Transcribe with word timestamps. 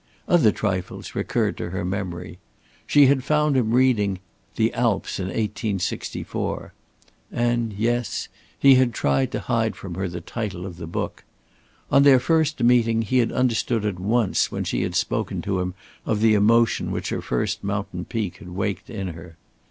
Other 0.27 0.51
trifles 0.51 1.13
recurred 1.13 1.57
to 1.57 1.69
her 1.69 1.85
memory. 1.85 2.39
She 2.87 3.05
had 3.05 3.23
found 3.23 3.55
him 3.55 3.69
reading 3.75 4.17
"The 4.55 4.73
Alps 4.73 5.19
in 5.19 5.27
1864," 5.27 6.73
and 7.31 7.71
yes 7.73 8.27
he 8.57 8.73
had 8.73 8.95
tried 8.95 9.31
to 9.31 9.41
hide 9.41 9.75
from 9.75 9.93
her 9.93 10.09
the 10.09 10.19
title 10.19 10.65
of 10.65 10.77
the 10.77 10.87
book. 10.87 11.23
On 11.91 12.01
their 12.01 12.19
first 12.19 12.63
meeting 12.63 13.03
he 13.03 13.19
had 13.19 13.31
understood 13.31 13.85
at 13.85 13.99
once 13.99 14.51
when 14.51 14.63
she 14.63 14.81
had 14.81 14.95
spoken 14.95 15.39
to 15.43 15.59
him 15.59 15.75
of 16.03 16.19
the 16.21 16.33
emotion 16.33 16.89
which 16.89 17.09
her 17.09 17.21
first 17.21 17.63
mountain 17.63 18.03
peak 18.03 18.37
had 18.37 18.49
waked 18.49 18.89
in 18.89 19.09
her. 19.09 19.37